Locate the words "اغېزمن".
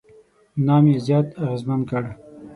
1.43-1.81